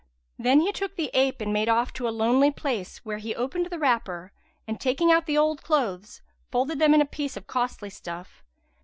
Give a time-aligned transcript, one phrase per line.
[0.39, 3.67] Then he took the ape and made off to a lonely place, where he opened
[3.67, 4.31] the wrapper
[4.67, 8.43] and, taking out the old clothes, folded them in a piece of costly stuff.